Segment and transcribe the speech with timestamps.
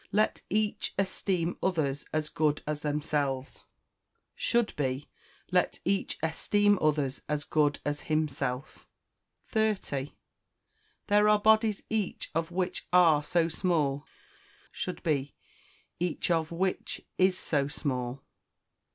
[0.11, 3.67] "Let each esteem others as good as themselves,"
[4.33, 5.11] should be,
[5.51, 8.87] "Let each esteem others as good as himself."
[9.49, 10.13] 30.
[11.05, 14.07] "There are bodies each of which are so small,"
[14.71, 15.35] should be,
[15.99, 18.23] "each of which is so small."